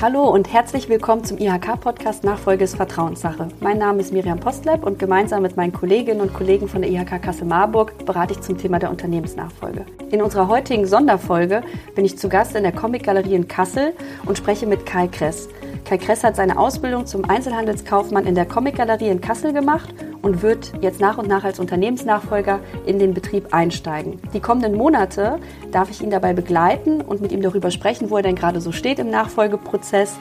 [0.00, 3.46] Hallo und herzlich willkommen zum IHK-Podcast Nachfolge ist Vertrauenssache.
[3.60, 7.22] Mein Name ist Miriam Postleb und gemeinsam mit meinen Kolleginnen und Kollegen von der IHK
[7.22, 9.86] Kassel Marburg berate ich zum Thema der Unternehmensnachfolge.
[10.10, 11.62] In unserer heutigen Sonderfolge
[11.94, 13.94] bin ich zu Gast in der Comicgalerie in Kassel
[14.26, 15.48] und spreche mit Kai Kress.
[15.84, 19.94] Kai Kress hat seine Ausbildung zum Einzelhandelskaufmann in der Comicgalerie in Kassel gemacht
[20.24, 24.18] und wird jetzt nach und nach als Unternehmensnachfolger in den Betrieb einsteigen.
[24.32, 25.38] Die kommenden Monate
[25.70, 28.72] darf ich ihn dabei begleiten und mit ihm darüber sprechen, wo er denn gerade so
[28.72, 30.14] steht im Nachfolgeprozess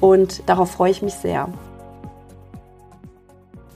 [0.00, 1.48] und darauf freue ich mich sehr.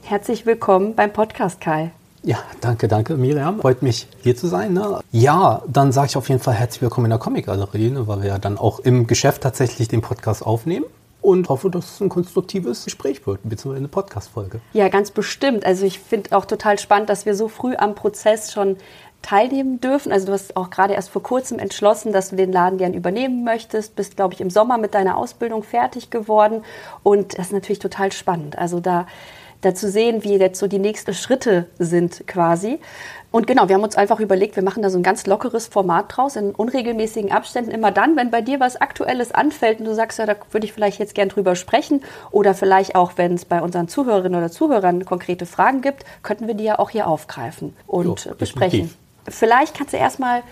[0.02, 1.92] Herzlich willkommen beim Podcast, Kai.
[2.24, 3.60] Ja, danke, danke, Miriam.
[3.60, 4.72] Freut mich, hier zu sein.
[4.72, 4.98] Ne?
[5.12, 8.28] Ja, dann sage ich auf jeden Fall herzlich willkommen in der Comicgalerie, ne, weil wir
[8.28, 10.86] ja dann auch im Geschäft tatsächlich den Podcast aufnehmen
[11.28, 14.60] und hoffe, dass es ein konstruktives Gespräch wird, beziehungsweise eine Podcast-Folge.
[14.72, 15.66] Ja, ganz bestimmt.
[15.66, 18.78] Also ich finde auch total spannend, dass wir so früh am Prozess schon
[19.20, 20.10] teilnehmen dürfen.
[20.10, 23.44] Also du hast auch gerade erst vor kurzem entschlossen, dass du den Laden gern übernehmen
[23.44, 26.62] möchtest, bist, glaube ich, im Sommer mit deiner Ausbildung fertig geworden
[27.02, 28.56] und das ist natürlich total spannend.
[28.56, 29.06] Also da
[29.60, 32.78] da zu sehen, wie jetzt so die nächsten Schritte sind quasi.
[33.30, 36.16] Und genau, wir haben uns einfach überlegt, wir machen da so ein ganz lockeres Format
[36.16, 37.70] draus, in unregelmäßigen Abständen.
[37.70, 40.72] Immer dann, wenn bei dir was Aktuelles anfällt und du sagst, ja, da würde ich
[40.72, 45.04] vielleicht jetzt gern drüber sprechen oder vielleicht auch, wenn es bei unseren Zuhörerinnen oder Zuhörern
[45.04, 48.94] konkrete Fragen gibt, könnten wir die ja auch hier aufgreifen und jo, besprechen.
[49.28, 50.42] Vielleicht kannst du erstmal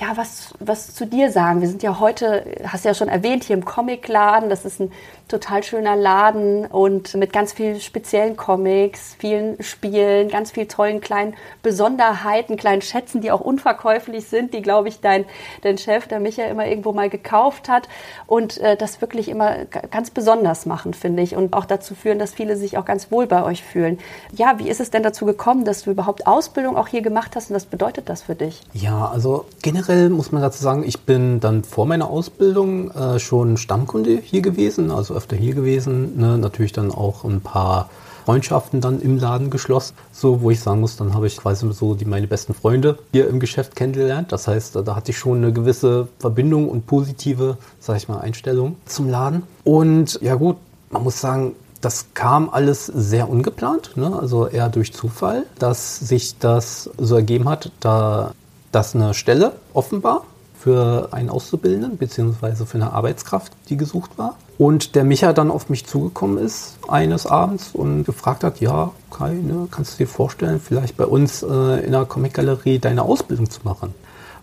[0.00, 1.60] ja, was, was zu dir sagen.
[1.60, 4.50] Wir sind ja heute, hast du ja schon erwähnt, hier im Comicladen.
[4.50, 4.90] Das ist ein
[5.34, 11.34] total schöner Laden und mit ganz vielen speziellen Comics, vielen Spielen, ganz vielen tollen kleinen
[11.62, 15.24] Besonderheiten, kleinen Schätzen, die auch unverkäuflich sind, die, glaube ich, dein,
[15.62, 17.88] dein Chef, der Michael, immer irgendwo mal gekauft hat
[18.28, 22.32] und äh, das wirklich immer ganz besonders machen, finde ich, und auch dazu führen, dass
[22.32, 23.98] viele sich auch ganz wohl bei euch fühlen.
[24.36, 27.50] Ja, wie ist es denn dazu gekommen, dass du überhaupt Ausbildung auch hier gemacht hast
[27.50, 28.62] und was bedeutet das für dich?
[28.72, 33.56] Ja, also generell muss man dazu sagen, ich bin dann vor meiner Ausbildung äh, schon
[33.56, 36.18] Stammkunde hier gewesen, also öfter hier gewesen.
[36.18, 36.36] Ne?
[36.36, 37.88] Natürlich dann auch ein paar
[38.26, 41.94] Freundschaften dann im Laden geschlossen, so wo ich sagen muss, dann habe ich quasi so
[41.94, 44.32] die meine besten Freunde hier im Geschäft kennengelernt.
[44.32, 48.76] Das heißt, da hatte ich schon eine gewisse Verbindung und positive, sage ich mal, Einstellung
[48.86, 49.42] zum Laden.
[49.62, 50.56] Und ja gut,
[50.90, 54.18] man muss sagen, das kam alles sehr ungeplant, ne?
[54.18, 58.32] also eher durch Zufall, dass sich das so ergeben hat, da
[58.72, 60.24] das eine Stelle offenbar
[60.64, 64.38] für einen Auszubildenden beziehungsweise für eine Arbeitskraft, die gesucht war.
[64.56, 69.34] Und der Micha dann auf mich zugekommen ist eines Abends und gefragt hat, ja, Kai,
[69.34, 73.60] ne, kannst du dir vorstellen, vielleicht bei uns äh, in der Comicgalerie deine Ausbildung zu
[73.64, 73.92] machen?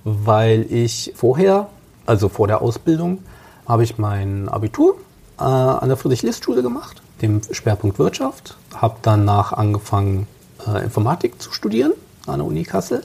[0.03, 1.69] Weil ich vorher,
[2.05, 3.23] also vor der Ausbildung,
[3.67, 4.97] habe ich mein Abitur
[5.39, 10.27] äh, an der Friedrich-List-Schule gemacht, dem Schwerpunkt Wirtschaft, habe danach angefangen,
[10.67, 11.93] äh, Informatik zu studieren
[12.27, 13.01] an der Uni Kassel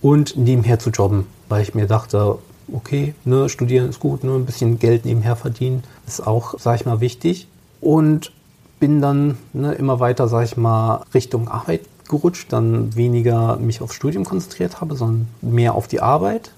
[0.00, 2.38] und nebenher zu jobben, weil ich mir dachte,
[2.72, 6.80] okay, ne, studieren ist gut, nur ne, ein bisschen Geld nebenher verdienen ist auch, sag
[6.80, 7.48] ich mal, wichtig.
[7.80, 8.32] Und
[8.80, 13.94] bin dann ne, immer weiter, sag ich mal, Richtung Arbeit gerutscht, dann weniger mich aufs
[13.94, 16.52] Studium konzentriert habe, sondern mehr auf die Arbeit.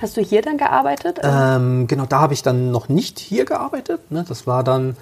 [0.00, 1.18] Hast du hier dann gearbeitet?
[1.22, 4.10] Ähm, genau, da habe ich dann noch nicht hier gearbeitet.
[4.10, 4.24] Ne?
[4.28, 4.96] Das war dann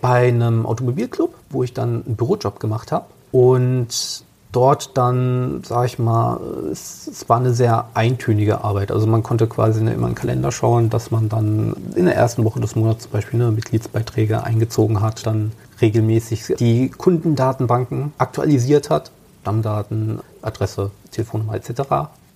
[0.00, 3.06] bei einem Automobilclub, wo ich dann einen Bürojob gemacht habe.
[3.30, 6.40] Und dort dann, sag ich mal,
[6.72, 8.90] es, es, war eine sehr eintönige Arbeit.
[8.90, 12.60] Also man konnte quasi immer einen Kalender schauen, dass man dann in der ersten Woche
[12.60, 19.10] des Monats zum Beispiel eine Mitgliedsbeiträge eingezogen hat, dann regelmäßig die Kundendatenbanken aktualisiert hat,
[19.42, 21.82] Stammdaten, Adresse, Telefonnummer etc.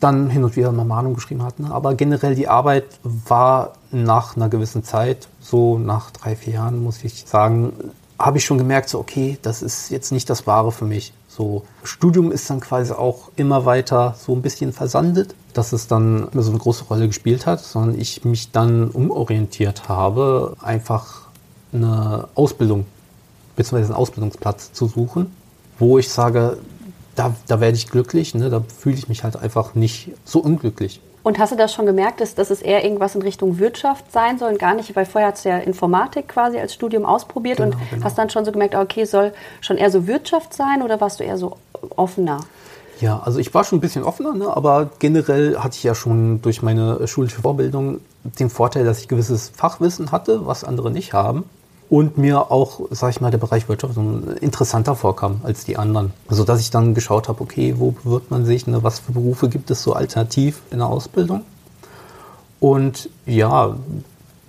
[0.00, 1.60] Dann hin und wieder mal Mahnung geschrieben hat.
[1.60, 1.70] Ne?
[1.70, 7.02] Aber generell die Arbeit war nach einer gewissen Zeit, so nach drei, vier Jahren muss
[7.04, 7.72] ich sagen,
[8.18, 11.12] habe ich schon gemerkt, so okay, das ist jetzt nicht das Wahre für mich.
[11.34, 16.28] So, Studium ist dann quasi auch immer weiter so ein bisschen versandet, dass es dann
[16.34, 21.22] so eine große Rolle gespielt hat, sondern ich mich dann umorientiert habe, einfach
[21.72, 22.84] eine Ausbildung
[23.56, 23.76] bzw.
[23.76, 25.34] einen Ausbildungsplatz zu suchen,
[25.78, 26.58] wo ich sage,
[27.14, 28.50] da, da werde ich glücklich, ne?
[28.50, 31.00] da fühle ich mich halt einfach nicht so unglücklich.
[31.22, 34.38] Und hast du das schon gemerkt, dass, dass es eher irgendwas in Richtung Wirtschaft sein
[34.38, 37.76] soll und gar nicht, weil vorher hast du ja Informatik quasi als Studium ausprobiert genau,
[37.76, 38.04] und genau.
[38.04, 41.24] hast dann schon so gemerkt, okay, soll schon eher so Wirtschaft sein oder warst du
[41.24, 41.56] eher so
[41.96, 42.40] offener?
[43.00, 46.40] Ja, also ich war schon ein bisschen offener, ne, aber generell hatte ich ja schon
[46.42, 51.44] durch meine schulische Vorbildung den Vorteil, dass ich gewisses Fachwissen hatte, was andere nicht haben
[51.90, 53.98] und mir auch, sag ich mal, der Bereich Wirtschaft
[54.40, 56.12] interessanter vorkam als die anderen.
[56.28, 59.48] Also dass ich dann geschaut habe, okay, wo bewirbt man sich, ne, was für Berufe
[59.48, 61.42] gibt es so alternativ in der Ausbildung?
[62.60, 63.76] Und ja,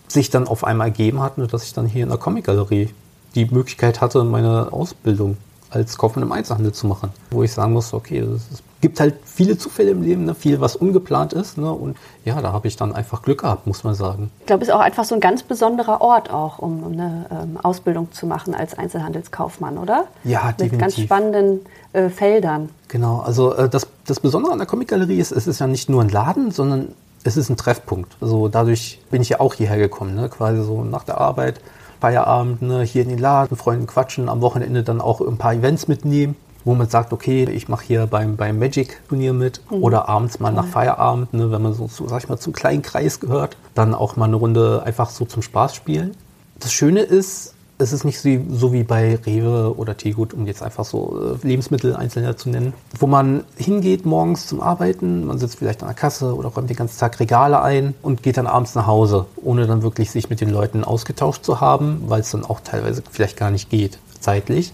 [0.07, 2.89] sich dann auf einmal ergeben hat, ne, dass ich dann hier in der Comicgalerie
[3.35, 5.38] die Möglichkeit hatte, meine Ausbildung
[5.74, 7.12] als Kaufmann im Einzelhandel zu machen.
[7.31, 10.36] Wo ich sagen muss, okay, es gibt halt viele Zufälle im Leben, ne?
[10.36, 11.58] viel, was ungeplant ist.
[11.58, 11.72] Ne?
[11.72, 14.30] Und ja, da habe ich dann einfach Glück gehabt, muss man sagen.
[14.42, 17.58] Ich glaube, es ist auch einfach so ein ganz besonderer Ort auch, um eine ähm,
[17.64, 20.06] Ausbildung zu machen als Einzelhandelskaufmann, oder?
[20.24, 20.80] Ja, Mit definitiv.
[20.80, 21.60] ganz spannenden
[21.94, 22.69] äh, Feldern.
[22.90, 26.02] Genau, also äh, das, das Besondere an der Comic-Galerie ist, es ist ja nicht nur
[26.02, 26.90] ein Laden, sondern
[27.24, 28.18] es ist ein Treffpunkt.
[28.19, 30.30] Also dadurch bin ich ja auch hierher gekommen, ne?
[30.30, 31.62] quasi so nach der Arbeit,
[32.04, 32.82] Feierabend, ne?
[32.82, 36.36] hier in den Laden, Freunden quatschen, am Wochenende dann auch ein paar Events mitnehmen,
[36.66, 39.84] wo man sagt, okay, ich mache hier beim, beim Magic-Turnier mit Mhm.
[39.84, 41.50] oder abends mal nach Feierabend, ne?
[41.50, 44.36] wenn man so, zu, sag ich mal, zum kleinen Kreis gehört, dann auch mal eine
[44.36, 46.12] Runde einfach so zum Spaß spielen.
[46.60, 50.85] Das Schöne ist, es ist nicht so, wie bei Rewe oder Teegut, um jetzt einfach
[50.85, 55.83] so äh, Lebensmittel einzelner zu nennen, wo man hingeht morgens zum Arbeiten, man sitzt vielleicht
[55.83, 58.88] an der Kasse oder räumt den ganzen Tag Regale ein und geht dann abends nach
[58.88, 62.62] Hause, ohne dann wirklich sich mit den Leuten ausgetauscht zu haben, weil es dann auch
[62.62, 64.74] teilweise vielleicht gar nicht geht, zeitlich.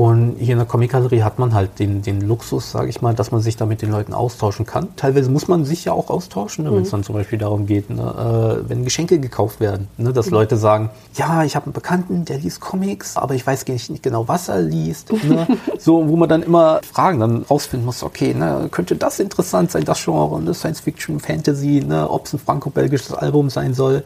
[0.00, 3.32] Und hier in der Comic-Galerie hat man halt den, den Luxus, sage ich mal, dass
[3.32, 4.88] man sich da mit den Leuten austauschen kann.
[4.96, 7.90] Teilweise muss man sich ja auch austauschen, ne, wenn es dann zum Beispiel darum geht,
[7.90, 12.24] ne, äh, wenn Geschenke gekauft werden, ne, dass Leute sagen, ja, ich habe einen Bekannten,
[12.24, 15.12] der liest Comics, aber ich weiß nicht nicht genau, was er liest.
[15.12, 15.46] Ne?
[15.78, 19.84] so, wo man dann immer Fragen dann rausfinden muss, okay, ne, könnte das interessant sein,
[19.84, 24.02] das Genre, ne, Science Fiction, Fantasy, ne, ob es ein franco-belgisches Album sein soll,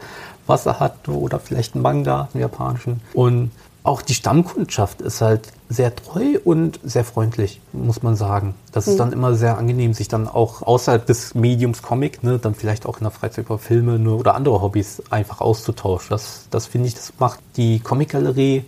[0.49, 3.00] was er hat, oder vielleicht ein Manga, einen japanischen.
[3.12, 3.52] Und
[3.85, 8.55] auch die Stammkundschaft ist halt sehr treu und sehr freundlich, muss man sagen.
[8.72, 12.55] Das ist dann immer sehr angenehm, sich dann auch außerhalb des Mediums Comic, ne, dann
[12.55, 16.11] vielleicht auch in der Freizeit über Filme ne, oder andere Hobbys einfach auszutauschen.
[16.11, 18.64] Das, das finde ich, das macht die Comic-Galerie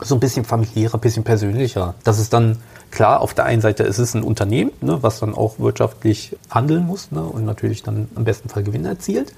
[0.00, 1.94] so ein bisschen familiärer, ein bisschen persönlicher.
[2.04, 2.58] Das ist dann
[2.90, 6.86] klar, auf der einen Seite ist es ein Unternehmen, ne, was dann auch wirtschaftlich handeln
[6.86, 9.32] muss ne, und natürlich dann im besten Fall Gewinn erzielt.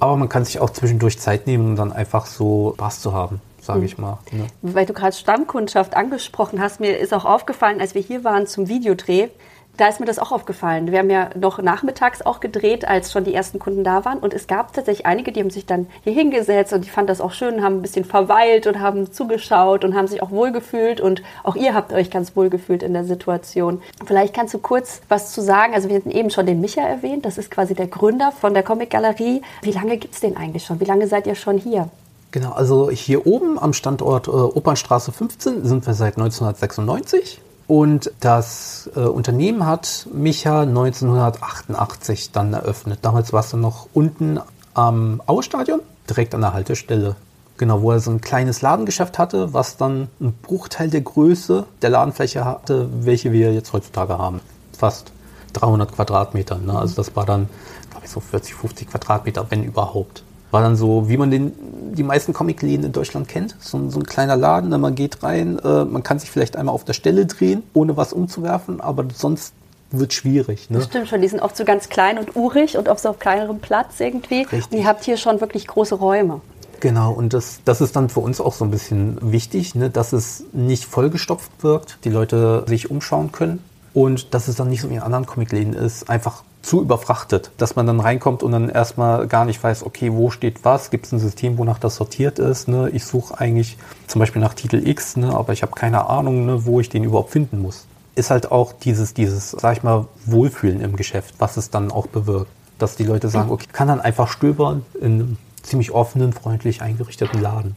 [0.00, 3.40] Aber man kann sich auch zwischendurch Zeit nehmen, um dann einfach so Spaß zu haben,
[3.60, 4.18] sage ich mal.
[4.32, 4.46] Ne?
[4.62, 8.68] Weil du gerade Stammkundschaft angesprochen hast, mir ist auch aufgefallen, als wir hier waren zum
[8.68, 9.28] Videodreh,
[9.76, 10.90] da ist mir das auch aufgefallen.
[10.90, 14.18] Wir haben ja noch nachmittags auch gedreht, als schon die ersten Kunden da waren.
[14.18, 17.20] Und es gab tatsächlich einige, die haben sich dann hier hingesetzt und die fanden das
[17.20, 21.00] auch schön, haben ein bisschen verweilt und haben zugeschaut und haben sich auch wohlgefühlt.
[21.00, 23.82] Und auch ihr habt euch ganz wohlgefühlt in der Situation.
[24.04, 25.74] Vielleicht kannst du kurz was zu sagen.
[25.74, 27.24] Also wir hatten eben schon den Micha erwähnt.
[27.24, 29.42] Das ist quasi der Gründer von der Comic-Galerie.
[29.62, 30.80] Wie lange gibt's den eigentlich schon?
[30.80, 31.88] Wie lange seid ihr schon hier?
[32.32, 38.88] Genau, also hier oben am Standort äh, Opernstraße 15 sind wir seit 1996 und das
[38.94, 43.00] äh, Unternehmen hat Micha 1988 dann eröffnet.
[43.02, 44.38] Damals war es dann noch unten
[44.74, 47.16] am Auestadion, direkt an der Haltestelle.
[47.58, 51.90] Genau, wo er so ein kleines Ladengeschäft hatte, was dann einen Bruchteil der Größe der
[51.90, 54.40] Ladenfläche hatte, welche wir jetzt heutzutage haben.
[54.76, 55.10] Fast
[55.54, 56.58] 300 Quadratmeter.
[56.58, 56.78] Ne?
[56.78, 57.48] Also das war dann,
[57.90, 60.22] glaube ich, so 40, 50 Quadratmeter, wenn überhaupt.
[60.50, 61.52] War dann so, wie man den,
[61.94, 63.56] die meisten Comicläden in Deutschland kennt.
[63.60, 66.74] So, ein- so ein kleiner Laden, man geht rein, äh, man kann sich vielleicht einmal
[66.74, 69.52] auf der Stelle drehen, ohne was umzuwerfen, aber sonst
[69.90, 70.68] wird schwierig.
[70.70, 70.78] Ne?
[70.78, 73.58] Das stimmt schon, die sind oft so ganz klein und urig und auf so kleinerem
[73.60, 74.42] Platz irgendwie.
[74.42, 74.70] Richtig.
[74.72, 76.40] Und ihr habt hier schon wirklich große Räume.
[76.80, 80.12] Genau, und das, das ist dann für uns auch so ein bisschen wichtig, ne, dass
[80.12, 83.62] es nicht vollgestopft wirkt, die Leute sich umschauen können
[83.94, 87.76] und dass es dann nicht so wie in anderen Comicläden ist, einfach zu überfrachtet, dass
[87.76, 91.12] man dann reinkommt und dann erstmal gar nicht weiß, okay, wo steht was, gibt es
[91.12, 92.66] ein System, wonach das sortiert ist.
[92.66, 92.90] Ne?
[92.90, 93.78] Ich suche eigentlich
[94.08, 97.04] zum Beispiel nach Titel X, ne, aber ich habe keine Ahnung, ne, wo ich den
[97.04, 97.86] überhaupt finden muss.
[98.16, 102.08] Ist halt auch dieses, dieses, sag ich mal, Wohlfühlen im Geschäft, was es dann auch
[102.08, 102.50] bewirkt.
[102.78, 107.40] Dass die Leute sagen, okay, kann dann einfach stöbern in einem ziemlich offenen, freundlich eingerichteten
[107.40, 107.76] Laden.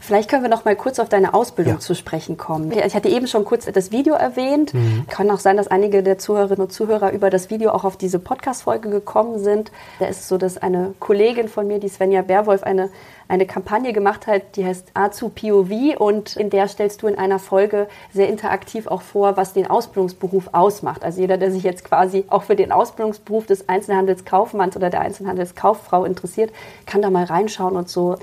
[0.00, 1.80] Vielleicht können wir noch mal kurz auf deine Ausbildung Ja.
[1.80, 2.72] zu sprechen kommen.
[2.72, 4.72] Ich hatte eben schon kurz das Video erwähnt.
[5.08, 8.18] Kann auch sein, dass einige der Zuhörerinnen und Zuhörer über das Video auch auf diese
[8.18, 9.70] Podcast-Folge gekommen sind.
[9.98, 12.90] Da ist es so, dass eine Kollegin von mir, die Svenja Berwolf, eine,
[13.28, 17.38] eine Kampagne gemacht hat, die heißt Azu POV und in der stellst du in einer
[17.38, 21.04] Folge sehr interaktiv auch vor, was den Ausbildungsberuf ausmacht.
[21.04, 26.04] Also jeder, der sich jetzt quasi auch für den Ausbildungsberuf des Einzelhandelskaufmanns oder der Einzelhandelskauffrau
[26.04, 26.52] interessiert,
[26.86, 28.16] kann da mal reinschauen und so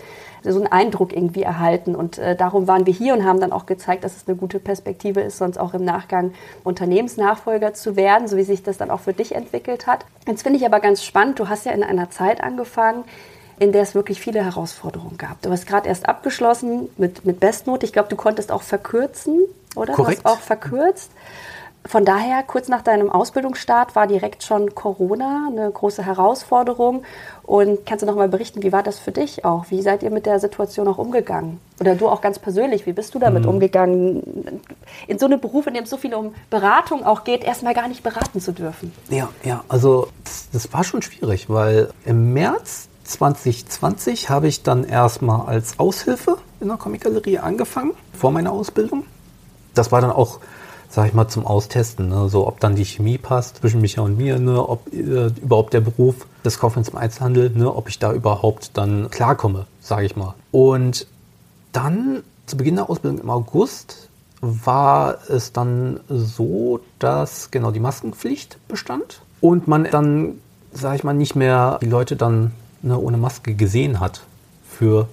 [0.52, 1.96] so einen Eindruck irgendwie erhalten.
[1.96, 4.60] Und äh, darum waren wir hier und haben dann auch gezeigt, dass es eine gute
[4.60, 6.34] Perspektive ist, sonst auch im Nachgang
[6.64, 10.06] Unternehmensnachfolger zu werden, so wie sich das dann auch für dich entwickelt hat.
[10.28, 13.04] Jetzt finde ich aber ganz spannend, du hast ja in einer Zeit angefangen,
[13.60, 15.42] in der es wirklich viele Herausforderungen gab.
[15.42, 17.86] Du hast gerade erst abgeschlossen mit, mit Bestnote.
[17.86, 19.42] Ich glaube, du konntest auch verkürzen,
[19.76, 19.94] oder?
[19.94, 20.22] Korrekt.
[20.22, 21.12] Du hast auch verkürzt.
[21.86, 27.04] Von daher, kurz nach deinem Ausbildungsstart war direkt schon Corona eine große Herausforderung.
[27.44, 29.66] Und kannst du noch mal berichten, wie war das für dich auch?
[29.70, 31.60] Wie seid ihr mit der Situation auch umgegangen?
[31.82, 34.62] Oder du auch ganz persönlich, wie bist du damit umgegangen?
[35.08, 37.90] In so einem Beruf, in dem es so viel um Beratung auch geht, erstmal gar
[37.90, 38.94] nicht beraten zu dürfen.
[39.10, 44.84] Ja, ja, also das, das war schon schwierig, weil im März 2020 habe ich dann
[44.84, 49.06] erstmal als Aushilfe in der Comic-Galerie angefangen, vor meiner Ausbildung.
[49.74, 50.40] Das war dann auch,
[50.90, 52.30] sag ich mal, zum Austesten, ne?
[52.30, 54.68] so ob dann die Chemie passt zwischen Micha und mir, ne?
[54.68, 57.74] ob äh, überhaupt der Beruf des Kaufmanns im Einzelhandel, ne?
[57.74, 60.36] ob ich da überhaupt dann klarkomme, sage ich mal.
[60.52, 61.08] Und
[61.72, 64.10] dann zu Beginn der Ausbildung im August
[64.42, 70.40] war es dann so, dass genau die Maskenpflicht bestand und man dann,
[70.72, 72.52] sage ich mal, nicht mehr die Leute dann
[72.84, 74.22] ne, ohne Maske gesehen hat
[74.68, 75.08] für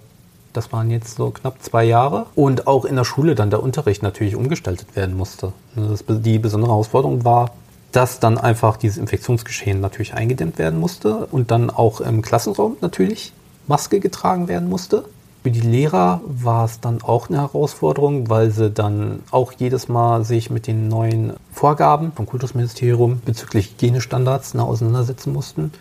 [0.53, 2.27] das waren jetzt so knapp zwei Jahre.
[2.35, 5.53] Und auch in der Schule dann der Unterricht natürlich umgestaltet werden musste.
[5.77, 7.53] Das, die besondere Herausforderung war,
[7.93, 13.33] dass dann einfach dieses Infektionsgeschehen natürlich eingedämmt werden musste und dann auch im Klassenraum natürlich
[13.67, 15.05] Maske getragen werden musste.
[15.43, 20.25] Für die Lehrer war es dann auch eine Herausforderung, weil sie dann auch jedes Mal
[20.25, 25.73] sich mit den neuen Vorgaben vom Kultusministerium bezüglich Hygienestandards auseinandersetzen mussten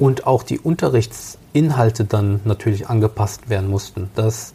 [0.00, 4.10] und auch die Unterrichtsinhalte dann natürlich angepasst werden mussten.
[4.16, 4.52] Dass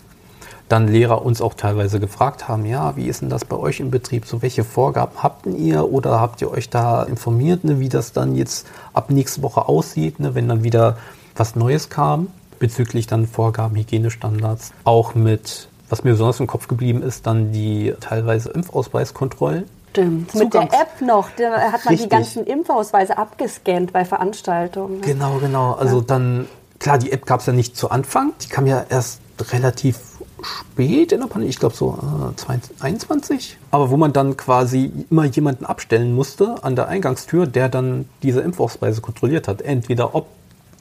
[0.68, 3.92] dann Lehrer uns auch teilweise gefragt haben, ja, wie ist denn das bei euch im
[3.92, 4.25] Betrieb?
[4.25, 8.36] So welche Vorgaben habt ihr oder habt ihr euch da informiert, ne, wie das dann
[8.36, 10.98] jetzt ab nächste Woche aussieht, ne, wenn dann wieder
[11.36, 12.28] was Neues kam?
[12.60, 14.72] bezüglich dann Vorgaben, Hygienestandards.
[14.84, 19.66] Auch mit, was mir besonders im Kopf geblieben ist, dann die teilweise Impfausweiskontrollen.
[19.96, 20.32] Stimmt.
[20.32, 22.02] Zugangs Mit der App noch, da hat man Richtig.
[22.02, 25.00] die ganzen Impfausweise abgescannt bei Veranstaltungen.
[25.00, 25.06] Ne?
[25.06, 25.74] Genau, genau.
[25.74, 26.06] Also ja.
[26.06, 26.48] dann,
[26.80, 28.34] klar, die App gab es ja nicht zu Anfang.
[28.42, 29.22] Die kam ja erst
[29.52, 30.00] relativ
[30.42, 31.98] spät in der Pandemie, ich glaube so
[32.32, 37.70] äh, 2021, aber wo man dann quasi immer jemanden abstellen musste an der Eingangstür, der
[37.70, 39.62] dann diese Impfausweise kontrolliert hat.
[39.62, 40.28] Entweder ob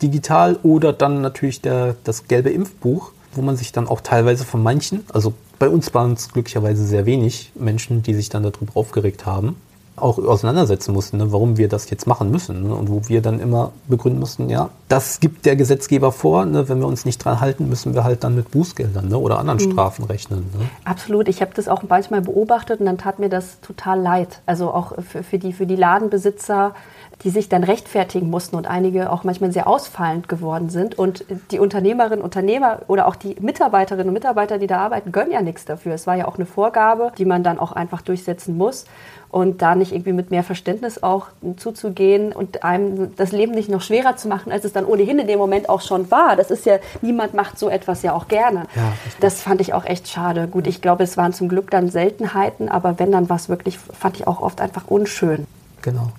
[0.02, 4.62] digital oder dann natürlich der, das gelbe Impfbuch, wo man sich dann auch teilweise von
[4.62, 9.26] manchen, also bei uns waren es glücklicherweise sehr wenig Menschen, die sich dann darüber aufgeregt
[9.26, 9.56] haben,
[9.96, 12.64] auch auseinandersetzen mussten, ne, warum wir das jetzt machen müssen.
[12.64, 16.68] Ne, und wo wir dann immer begründen mussten, ja, das gibt der Gesetzgeber vor, ne,
[16.68, 19.60] wenn wir uns nicht dran halten, müssen wir halt dann mit Bußgeldern ne, oder anderen
[19.60, 19.72] mhm.
[19.72, 20.50] Strafen rechnen.
[20.58, 20.66] Ne.
[20.84, 24.40] Absolut, ich habe das auch manchmal beobachtet und dann tat mir das total leid.
[24.46, 26.74] Also auch für, für, die, für die Ladenbesitzer,
[27.22, 30.98] die sich dann rechtfertigen mussten und einige auch manchmal sehr ausfallend geworden sind.
[30.98, 35.42] Und die Unternehmerinnen, Unternehmer oder auch die Mitarbeiterinnen und Mitarbeiter, die da arbeiten, gönnen ja
[35.42, 35.94] nichts dafür.
[35.94, 38.84] Es war ja auch eine Vorgabe, die man dann auch einfach durchsetzen muss.
[39.30, 43.80] Und da nicht irgendwie mit mehr Verständnis auch zuzugehen und einem das Leben nicht noch
[43.80, 46.36] schwerer zu machen, als es dann ohnehin in dem Moment auch schon war.
[46.36, 48.66] Das ist ja, niemand macht so etwas ja auch gerne.
[48.76, 50.46] Ja, das fand ich auch echt schade.
[50.46, 54.16] Gut, ich glaube, es waren zum Glück dann Seltenheiten, aber wenn dann was wirklich, fand
[54.16, 55.48] ich auch oft einfach unschön.
[55.82, 56.12] Genau.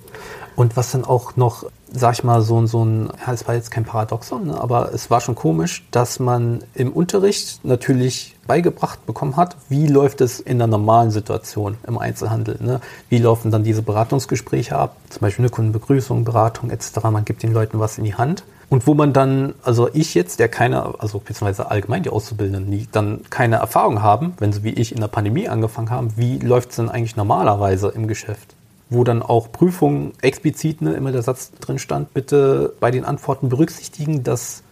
[0.56, 3.72] Und was dann auch noch, sag ich mal, so, so ein, ja, es war jetzt
[3.72, 9.38] kein Paradoxon, ne, aber es war schon komisch, dass man im Unterricht natürlich beigebracht bekommen
[9.38, 12.58] hat, wie läuft es in der normalen Situation im Einzelhandel.
[12.62, 12.80] Ne?
[13.10, 17.04] Wie laufen dann diese Beratungsgespräche ab, zum Beispiel eine Kundenbegrüßung, Beratung etc.
[17.04, 18.44] Man gibt den Leuten was in die Hand.
[18.70, 22.88] Und wo man dann, also ich jetzt, der keine, also beziehungsweise allgemein die Auszubildenden, die
[22.92, 26.72] dann keine Erfahrung haben, wenn sie wie ich in der Pandemie angefangen haben, wie läuft
[26.72, 28.55] es denn eigentlich normalerweise im Geschäft?
[28.90, 33.50] Wo dann auch Prüfungen explizit ne, immer der Satz drin stand, bitte bei den Antworten
[33.50, 34.64] berücksichtigen, dass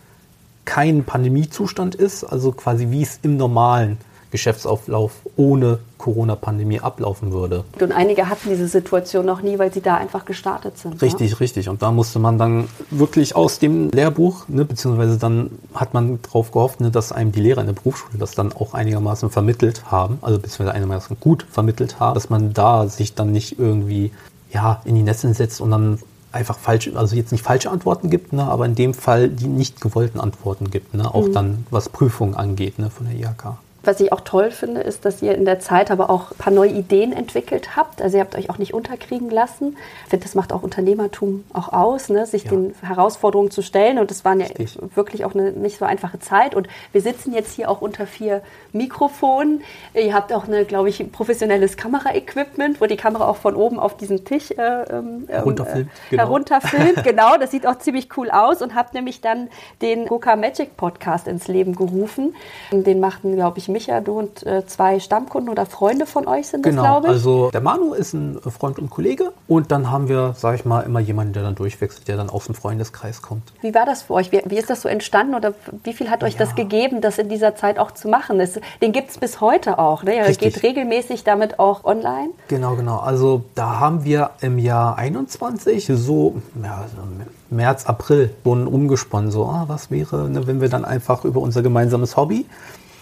[0.66, 3.98] kein Pandemiezustand ist, also quasi wie es im normalen
[4.34, 7.64] Geschäftsauflauf ohne Corona-Pandemie ablaufen würde.
[7.80, 11.00] Und einige hatten diese Situation noch nie, weil sie da einfach gestartet sind.
[11.04, 11.38] Richtig, ja?
[11.38, 11.70] richtig.
[11.70, 16.52] Und da musste man dann wirklich aus dem Lehrbuch, ne, beziehungsweise dann hat man darauf
[16.52, 20.18] gehofft, ne, dass einem die Lehrer in der Berufsschule das dann auch einigermaßen vermittelt haben,
[20.24, 24.12] also beziehungsweise einigermaßen gut vermittelt haben, dass man da sich dann nicht irgendwie
[24.52, 26.00] ja, in die Netze setzt und dann
[26.32, 29.80] einfach falsche, also jetzt nicht falsche Antworten gibt, ne, aber in dem Fall die nicht
[29.80, 31.34] gewollten Antworten gibt, ne, auch mhm.
[31.34, 33.58] dann was Prüfungen angeht ne, von der IHK.
[33.86, 36.54] Was ich auch toll finde, ist, dass ihr in der Zeit aber auch ein paar
[36.54, 38.02] neue Ideen entwickelt habt.
[38.02, 39.76] Also ihr habt euch auch nicht unterkriegen lassen.
[40.06, 42.26] Ich finde, das macht auch Unternehmertum auch aus, ne?
[42.26, 42.52] sich ja.
[42.52, 44.00] den Herausforderungen zu stellen.
[44.00, 44.78] Und das war ja Richtig.
[44.96, 46.56] wirklich auch eine nicht so einfache Zeit.
[46.56, 49.64] Und wir sitzen jetzt hier auch unter vier Mikrofonen.
[49.94, 53.98] Ihr habt auch eine, glaube ich, professionelles Kameraequipment, wo die Kamera auch von oben auf
[53.98, 55.90] diesen Tisch äh, ähm, herunterfilmt.
[55.90, 56.24] Äh, genau.
[56.24, 57.04] herunterfilmt.
[57.04, 58.62] genau, das sieht auch ziemlich cool aus.
[58.62, 59.50] Und habt nämlich dann
[59.82, 62.34] den Goka Magic Podcast ins Leben gerufen.
[62.72, 66.64] Den machten, glaube ich, Micha, du und äh, zwei Stammkunden oder Freunde von euch sind
[66.64, 67.14] genau, das, glaube ich.
[67.14, 70.82] Also der Manu ist ein Freund und Kollege und dann haben wir, sage ich mal,
[70.82, 73.52] immer jemanden, der dann durchwechselt, der dann aus dem Freundeskreis kommt.
[73.62, 74.32] Wie war das für euch?
[74.32, 75.54] Wie, wie ist das so entstanden oder
[75.84, 76.40] wie viel hat euch ja.
[76.40, 78.40] das gegeben, das in dieser Zeit auch zu machen?
[78.40, 80.04] Das, den gibt es bis heute auch.
[80.04, 80.16] Ne?
[80.16, 82.30] Ihr geht regelmäßig damit auch online.
[82.48, 83.00] Genau, genau.
[83.00, 87.02] Also da haben wir im Jahr 21 so, ja, so
[87.50, 89.32] März, April wurden umgesponnen.
[89.32, 92.46] So, ah, was wäre, ne, wenn wir dann einfach über unser gemeinsames Hobby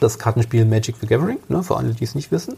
[0.02, 2.56] das Kartenspiel Magic the Gathering, ne, für alle, die es nicht wissen.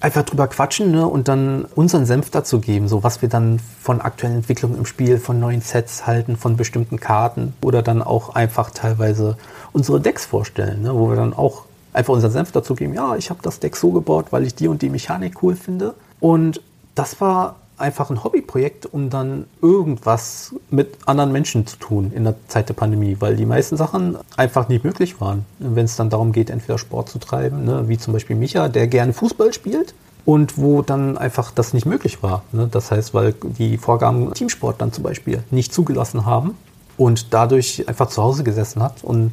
[0.00, 4.00] Einfach drüber quatschen ne, und dann unseren Senf dazu geben, so was wir dann von
[4.00, 8.70] aktuellen Entwicklungen im Spiel, von neuen Sets halten, von bestimmten Karten oder dann auch einfach
[8.70, 9.36] teilweise
[9.72, 13.30] unsere Decks vorstellen, ne, wo wir dann auch einfach unseren Senf dazu geben, ja, ich
[13.30, 15.94] habe das Deck so gebaut, weil ich die und die Mechanik cool finde.
[16.20, 16.60] Und
[16.94, 22.34] das war einfach ein Hobbyprojekt, um dann irgendwas mit anderen Menschen zu tun in der
[22.48, 26.32] Zeit der Pandemie, weil die meisten Sachen einfach nicht möglich waren, wenn es dann darum
[26.32, 30.56] geht, entweder Sport zu treiben, ne, wie zum Beispiel Micha, der gerne Fußball spielt und
[30.56, 32.42] wo dann einfach das nicht möglich war.
[32.52, 32.68] Ne?
[32.70, 36.56] Das heißt, weil die Vorgaben Teamsport dann zum Beispiel nicht zugelassen haben
[36.96, 39.32] und dadurch einfach zu Hause gesessen hat und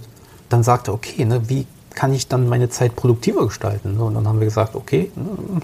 [0.49, 3.97] dann sagte, okay, ne, wie kann ich dann meine Zeit produktiver gestalten?
[3.99, 5.61] Und dann haben wir gesagt, okay, ne,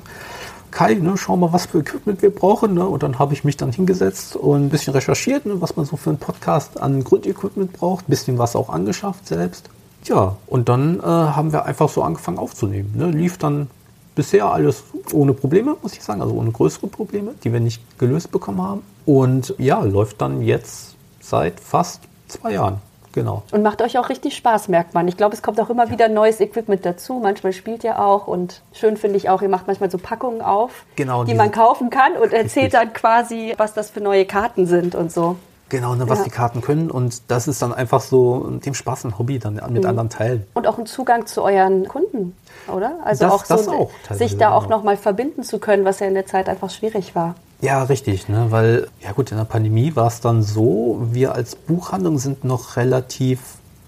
[0.77, 2.75] Kai, ne, schau mal, was für Equipment wir brauchen.
[2.75, 2.85] Ne?
[2.85, 5.97] Und dann habe ich mich dann hingesetzt und ein bisschen recherchiert, ne, was man so
[5.97, 9.71] für einen Podcast an Grundequipment braucht, ein bisschen was auch angeschafft selbst.
[10.03, 12.93] Ja, und dann äh, haben wir einfach so angefangen aufzunehmen.
[12.95, 13.09] Ne?
[13.09, 13.71] Lief dann
[14.13, 18.29] bisher alles ohne Probleme, muss ich sagen, also ohne größere Probleme, die wir nicht gelöst
[18.29, 18.81] bekommen haben.
[19.07, 22.83] Und ja, läuft dann jetzt seit fast zwei Jahren.
[23.17, 23.41] Genau.
[23.49, 25.07] Und macht euch auch richtig Spaß, merkt man.
[25.07, 27.19] Ich glaube, es kommt auch immer wieder neues Equipment dazu.
[27.19, 30.85] Manchmal spielt ihr auch und schön finde ich auch, ihr macht manchmal so Packungen auf,
[30.95, 34.93] genau, die man kaufen kann und erzählt dann quasi, was das für neue Karten sind
[34.93, 35.35] und so.
[35.69, 36.25] Genau, ne, was ja.
[36.25, 36.91] die Karten können.
[36.91, 39.89] Und das ist dann einfach so dem Spaß ein Hobby dann mit mhm.
[39.89, 40.45] anderen teilen.
[40.53, 42.99] Und auch ein Zugang zu euren Kunden, oder?
[43.03, 44.77] Also das, auch so auch sich da auch genau.
[44.77, 47.33] nochmal verbinden zu können, was ja in der Zeit einfach schwierig war.
[47.59, 48.47] Ja, richtig, ne?
[48.51, 52.75] weil, ja gut, in der Pandemie war es dann so, wir als Buchhandlung sind noch
[52.75, 53.39] relativ,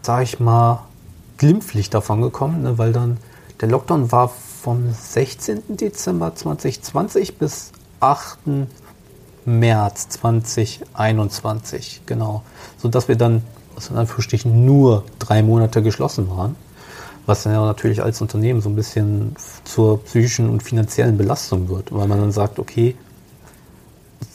[0.02, 0.88] sag ich mal,
[1.38, 2.80] glimpflich davon gekommen, ne?
[2.80, 3.18] weil dann
[3.62, 5.78] der Lockdown war vom 16.
[5.78, 8.40] Dezember 2020 bis 8.
[9.46, 12.42] März 2021, genau.
[12.78, 13.44] Sodass wir dann,
[13.90, 16.56] in Anführungsstrichen, nur drei Monate geschlossen waren.
[17.26, 21.94] Was dann ja natürlich als Unternehmen so ein bisschen zur psychischen und finanziellen Belastung wird,
[21.94, 22.96] weil man dann sagt, okay,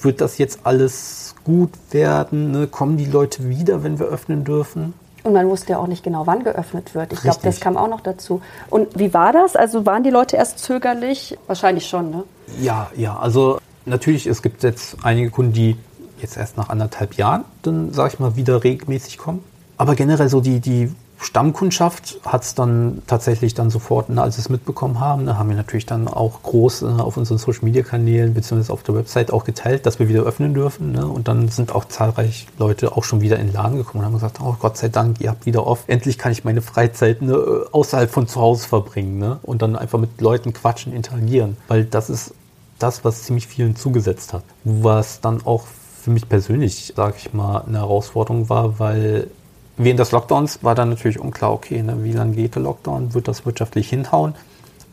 [0.03, 2.51] wird das jetzt alles gut werden?
[2.51, 2.67] Ne?
[2.67, 4.95] Kommen die Leute wieder, wenn wir öffnen dürfen?
[5.25, 7.13] Und man wusste ja auch nicht genau, wann geöffnet wird.
[7.15, 8.43] Ich glaube, das kam auch noch dazu.
[8.69, 9.57] Und wie war das?
[9.57, 11.39] Also waren die Leute erst zögerlich?
[11.47, 12.25] Wahrscheinlich schon, ne?
[12.61, 13.17] Ja, ja.
[13.17, 15.77] Also natürlich, es gibt jetzt einige Kunden, die
[16.21, 19.43] jetzt erst nach anderthalb Jahren dann, sag ich mal, wieder regelmäßig kommen.
[19.79, 20.93] Aber generell so die, die
[21.25, 25.49] Stammkundschaft hat es dann tatsächlich dann sofort, ne, als sie es mitbekommen haben, ne, haben
[25.49, 28.71] wir natürlich dann auch groß äh, auf unseren Social Media Kanälen bzw.
[28.71, 30.93] auf der Website auch geteilt, dass wir wieder öffnen dürfen.
[30.93, 34.07] Ne, und dann sind auch zahlreich Leute auch schon wieder in den Laden gekommen und
[34.07, 35.85] haben gesagt, oh Gott sei Dank, ihr habt wieder off.
[35.87, 39.99] Endlich kann ich meine Freizeit ne, außerhalb von zu Hause verbringen ne, und dann einfach
[39.99, 41.57] mit Leuten quatschen, interagieren.
[41.69, 42.35] Weil das ist
[42.79, 44.43] das, was ziemlich vielen zugesetzt hat.
[44.65, 45.65] Was dann auch
[46.03, 49.29] für mich persönlich, sage ich mal, eine Herausforderung war, weil
[49.77, 53.27] Während des Lockdowns war dann natürlich unklar, okay, ne, wie lange geht der Lockdown, wird
[53.27, 54.35] das wirtschaftlich hinhauen?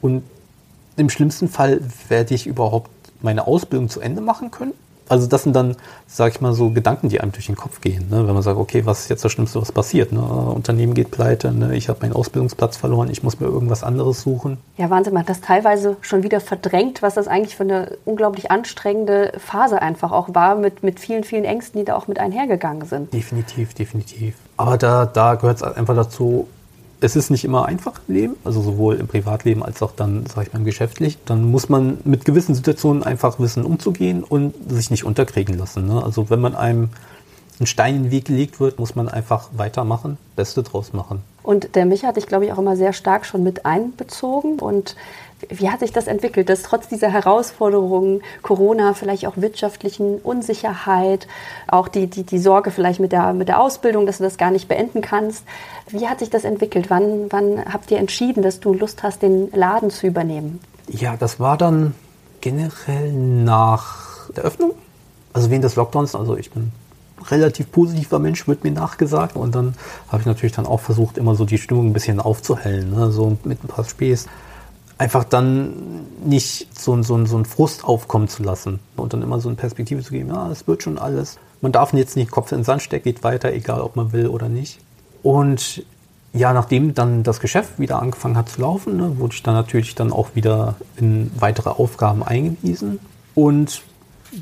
[0.02, 0.24] Und
[0.98, 2.90] im schlimmsten Fall werde ich überhaupt
[3.22, 4.74] meine Ausbildung zu Ende machen können?
[5.12, 5.76] Also das sind dann,
[6.08, 8.08] sage ich mal, so Gedanken, die einem durch den Kopf gehen.
[8.10, 8.26] Ne?
[8.26, 10.14] Wenn man sagt, okay, was ist jetzt das Schlimmste, was passiert?
[10.14, 10.22] Ne?
[10.22, 11.76] Unternehmen geht pleite, ne?
[11.76, 14.58] ich habe meinen Ausbildungsplatz verloren, ich muss mir irgendwas anderes suchen.
[14.78, 18.52] Ja, Wahnsinn, man hat das teilweise schon wieder verdrängt, was das eigentlich für eine unglaublich
[18.52, 22.86] anstrengende Phase einfach auch war, mit, mit vielen, vielen Ängsten, die da auch mit einhergegangen
[22.86, 23.14] sind.
[23.14, 24.36] Definitiv, definitiv.
[24.56, 26.48] Aber da, da gehört es einfach dazu,
[27.02, 30.48] es ist nicht immer einfach im Leben, also sowohl im Privatleben als auch dann, sage
[30.48, 31.18] ich mal, geschäftlich.
[31.26, 35.88] Dann muss man mit gewissen Situationen einfach wissen, umzugehen und sich nicht unterkriegen lassen.
[35.88, 36.02] Ne?
[36.04, 36.90] Also wenn man einem
[37.60, 41.22] ein Stein in den Weg gelegt wird, muss man einfach weitermachen, Beste draus machen.
[41.44, 44.60] Und der Micha hat dich, glaube ich, auch immer sehr stark schon mit einbezogen.
[44.60, 44.96] Und
[45.50, 51.28] wie hat sich das entwickelt, dass trotz dieser Herausforderungen, Corona, vielleicht auch wirtschaftlichen Unsicherheit,
[51.68, 54.52] auch die, die, die Sorge vielleicht mit der, mit der Ausbildung, dass du das gar
[54.52, 55.44] nicht beenden kannst,
[55.88, 56.90] wie hat sich das entwickelt?
[56.90, 60.60] Wann, wann habt ihr entschieden, dass du Lust hast, den Laden zu übernehmen?
[60.88, 61.96] Ja, das war dann
[62.42, 64.74] generell nach der Öffnung,
[65.34, 66.16] also während des Lockdowns.
[66.16, 66.72] Also ich bin
[67.30, 69.36] relativ positiver Mensch, wird mir nachgesagt.
[69.36, 69.76] Und dann
[70.08, 73.12] habe ich natürlich dann auch versucht, immer so die Stimmung ein bisschen aufzuhellen, ne?
[73.12, 74.28] so mit ein paar Späß.
[75.02, 79.50] Einfach dann nicht so, so, so einen Frust aufkommen zu lassen und dann immer so
[79.50, 81.40] eine Perspektive zu geben, ja, es wird schon alles.
[81.60, 84.28] Man darf jetzt nicht Kopf in den Sand stecken, geht weiter, egal ob man will
[84.28, 84.78] oder nicht.
[85.24, 85.84] Und
[86.34, 89.96] ja, nachdem dann das Geschäft wieder angefangen hat zu laufen, ne, wurde ich dann natürlich
[89.96, 93.00] dann auch wieder in weitere Aufgaben eingewiesen.
[93.34, 93.82] Und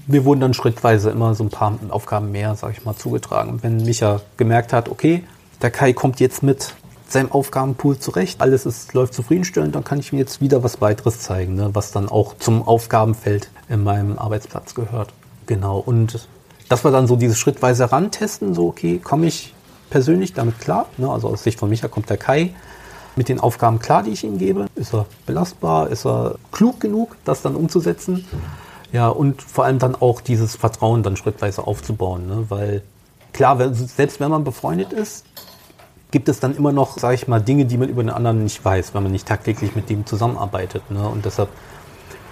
[0.07, 3.59] wir wurden dann schrittweise immer so ein paar Aufgaben mehr, sage ich mal, zugetragen.
[3.61, 5.23] Wenn Micha gemerkt hat, okay,
[5.61, 6.75] der Kai kommt jetzt mit
[7.11, 11.19] seinem Aufgabenpool zurecht, alles ist, läuft zufriedenstellend, dann kann ich ihm jetzt wieder was weiteres
[11.19, 15.13] zeigen, ne, was dann auch zum Aufgabenfeld in meinem Arbeitsplatz gehört.
[15.45, 16.27] Genau, und
[16.67, 19.53] das war dann so dieses schrittweise Rantesten, so okay, komme ich
[19.89, 22.53] persönlich damit klar, ne, also aus Sicht von Micha kommt der Kai
[23.15, 24.67] mit den Aufgaben klar, die ich ihm gebe.
[24.75, 28.25] Ist er belastbar, ist er klug genug, das dann umzusetzen?
[28.91, 32.45] Ja, und vor allem dann auch dieses Vertrauen dann schrittweise aufzubauen, ne?
[32.49, 32.81] weil
[33.33, 35.25] klar, selbst wenn man befreundet ist,
[36.11, 38.63] gibt es dann immer noch, sage ich mal, Dinge, die man über den anderen nicht
[38.63, 40.89] weiß, wenn man nicht tagtäglich mit dem zusammenarbeitet.
[40.89, 41.07] Ne?
[41.07, 41.49] Und deshalb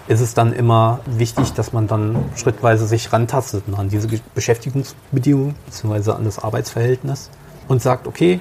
[0.07, 5.55] ist es dann immer wichtig, dass man dann schrittweise sich rantastet ne, an diese Beschäftigungsbedingungen
[5.65, 6.11] bzw.
[6.11, 7.29] an das Arbeitsverhältnis
[7.67, 8.39] und sagt, okay,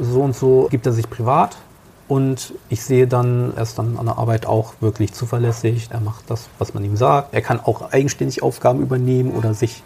[0.00, 1.56] so und so gibt er sich privat
[2.06, 6.30] und ich sehe dann, er ist dann an der Arbeit auch wirklich zuverlässig, er macht
[6.30, 9.82] das, was man ihm sagt, er kann auch eigenständig Aufgaben übernehmen oder sich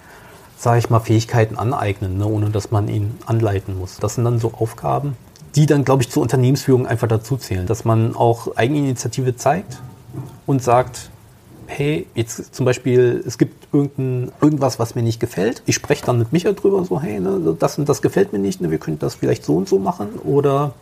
[0.63, 3.97] sage ich mal, Fähigkeiten aneignen, ne, ohne dass man ihn anleiten muss.
[3.97, 5.17] Das sind dann so Aufgaben,
[5.57, 9.83] die dann, glaube ich, zur Unternehmensführung einfach dazu zählen, dass man auch Eigeninitiative zeigt
[10.47, 11.11] und sagt,
[11.67, 15.65] hey, jetzt zum Beispiel, es gibt irgendein, irgendwas, was mir nicht gefällt.
[15.67, 18.61] Ich spreche dann mit Micha drüber, so, hey, ne, das und das gefällt mir nicht,
[18.61, 20.75] ne, wir könnten das vielleicht so und so machen oder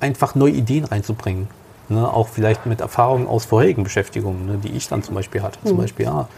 [0.00, 1.48] einfach neue Ideen reinzubringen.
[1.88, 5.60] Ne, auch vielleicht mit Erfahrungen aus vorherigen Beschäftigungen, ne, die ich dann zum Beispiel hatte.
[5.62, 5.68] Mhm.
[5.68, 6.28] Zum Beispiel, ja,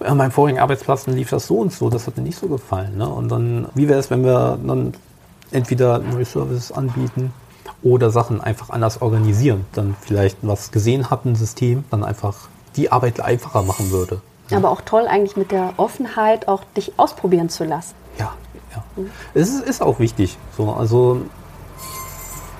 [0.00, 2.96] an meinem vorigen Arbeitsplatz lief das so und so, das hat mir nicht so gefallen.
[2.96, 3.08] Ne?
[3.08, 4.94] Und dann, wie wäre es, wenn wir dann
[5.50, 7.32] entweder neue Services anbieten
[7.82, 12.92] oder Sachen einfach anders organisieren, dann vielleicht was gesehen hat, ein System, dann einfach die
[12.92, 14.20] Arbeit einfacher machen würde.
[14.50, 14.58] Ja.
[14.58, 17.94] Aber auch toll eigentlich mit der Offenheit auch dich ausprobieren zu lassen.
[18.18, 18.34] Ja,
[18.74, 18.84] ja.
[18.96, 19.10] Mhm.
[19.34, 20.38] Es ist, ist auch wichtig.
[20.56, 21.22] So, also,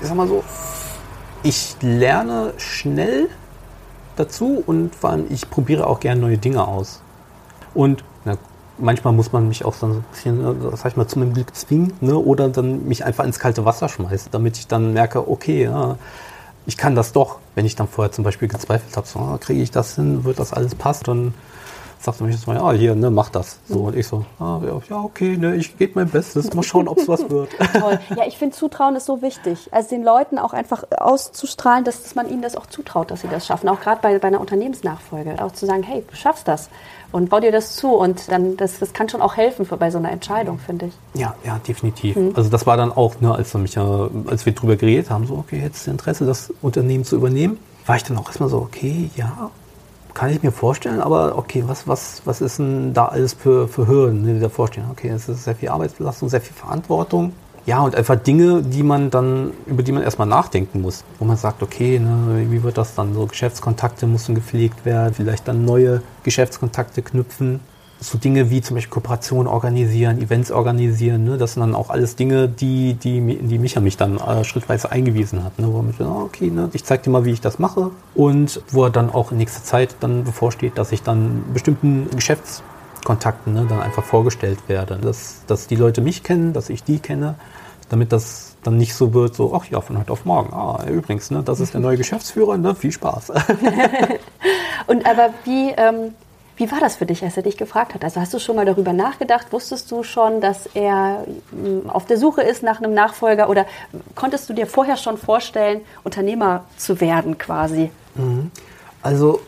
[0.00, 0.44] ich sag mal so,
[1.42, 3.28] ich lerne schnell
[4.16, 7.00] dazu und vor allem ich probiere auch gerne neue Dinge aus.
[7.78, 8.36] Und na,
[8.76, 11.54] manchmal muss man mich auch so ein bisschen, ne, sag ich mal, zu meinem Glück
[11.54, 12.18] zwingen ne?
[12.18, 15.96] oder dann mich einfach ins kalte Wasser schmeißen, damit ich dann merke, okay, ja,
[16.66, 17.38] ich kann das doch.
[17.54, 20.40] Wenn ich dann vorher zum Beispiel gezweifelt habe, so, ah, kriege ich das hin, wird
[20.40, 21.34] das alles passen, dann
[22.00, 23.60] sagte mich so, ja, hier, ne, mach das.
[23.68, 24.60] So, und ich so, ah,
[24.90, 27.50] ja, okay, ne, ich gebe mein Bestes, mal schauen, ob es was wird.
[27.78, 28.00] Toll.
[28.16, 29.68] Ja, ich finde, Zutrauen ist so wichtig.
[29.70, 33.28] Also den Leuten auch einfach auszustrahlen, dass, dass man ihnen das auch zutraut, dass sie
[33.28, 33.68] das schaffen.
[33.68, 35.40] Auch gerade bei, bei einer Unternehmensnachfolge.
[35.40, 36.70] Auch zu sagen, hey, du schaffst das
[37.12, 37.88] und bau dir das zu.
[37.88, 41.20] Und dann, das, das kann schon auch helfen für, bei so einer Entscheidung, finde ich.
[41.20, 42.16] Ja, ja, definitiv.
[42.16, 42.32] Mhm.
[42.34, 45.70] Also das war dann auch, ne, als, mich, als wir drüber geredet haben, so, okay,
[45.84, 49.50] du Interesse, das Unternehmen zu übernehmen, war ich dann auch erstmal so, okay, ja,
[50.14, 53.86] kann ich mir vorstellen, aber okay, was, was, was ist denn da alles für, für
[53.86, 54.88] Hürden, die da vorstellen?
[54.90, 57.32] Okay, es ist sehr viel Arbeitsbelastung, sehr viel Verantwortung.
[57.68, 61.04] Ja, und einfach Dinge, die man dann, über die man erstmal nachdenken muss.
[61.18, 63.26] Wo man sagt, okay, ne, wie wird das dann so?
[63.26, 67.60] Geschäftskontakte müssen gepflegt werden, vielleicht dann neue Geschäftskontakte knüpfen.
[68.00, 71.36] So Dinge wie zum Beispiel Kooperation organisieren, Events organisieren, ne?
[71.36, 75.44] das sind dann auch alles Dinge, die, die, die Micha mich dann äh, schrittweise eingewiesen
[75.44, 75.58] hat.
[75.58, 75.70] Ne?
[75.70, 76.70] Wo man sagt, okay, ne?
[76.72, 77.90] ich zeige dir mal, wie ich das mache.
[78.14, 82.08] Und wo er dann auch in nächster Zeit dann bevorsteht, dass ich dann bestimmten
[83.08, 84.96] Geschäftskontakten ne, dann einfach vorgestellt werde.
[84.96, 87.36] Dass, dass die Leute mich kennen, dass ich die kenne
[87.90, 90.52] damit das dann nicht so wird, so, ach ja, von heute auf morgen.
[90.52, 93.32] Ah, übrigens, ne, das ist der neue Geschäftsführer, ne, viel Spaß.
[94.86, 96.12] Und aber wie, ähm,
[96.58, 98.04] wie war das für dich, als er dich gefragt hat?
[98.04, 99.46] Also hast du schon mal darüber nachgedacht?
[99.52, 103.64] Wusstest du schon, dass er mm, auf der Suche ist nach einem Nachfolger oder
[104.14, 107.90] konntest du dir vorher schon vorstellen, Unternehmer zu werden quasi?
[108.16, 108.50] Mhm.
[109.00, 109.40] Also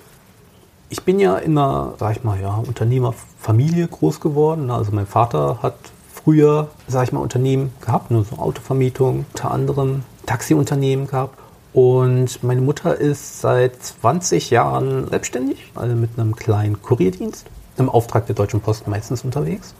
[0.90, 4.70] ich bin ja in einer, sag ich mal, ja, Unternehmerfamilie groß geworden.
[4.70, 5.76] Also mein Vater hat
[6.12, 11.38] früher, sage ich mal, Unternehmen gehabt, nur so Autovermietung, unter anderem Taxiunternehmen gehabt.
[11.72, 17.46] Und meine Mutter ist seit 20 Jahren selbstständig, also mit einem kleinen Kurierdienst
[17.78, 19.74] im Auftrag der Deutschen Post meistens unterwegs.